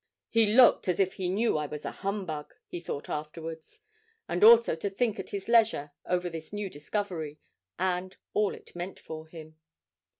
'He 0.29 0.47
looked 0.51 0.87
as 0.87 0.99
if 0.99 1.13
he 1.13 1.29
knew 1.29 1.59
I 1.59 1.67
was 1.67 1.85
a 1.85 1.91
humbug!' 1.91 2.55
he 2.65 2.79
thought 2.79 3.07
afterwards; 3.07 3.81
and 4.27 4.43
also 4.43 4.73
to 4.75 4.89
think 4.89 5.19
at 5.19 5.29
his 5.29 5.47
leisure 5.47 5.91
over 6.07 6.27
this 6.27 6.51
new 6.51 6.71
discovery, 6.71 7.39
and 7.77 8.17
all 8.33 8.55
it 8.55 8.75
meant 8.75 8.99
for 8.99 9.27
him. 9.27 9.57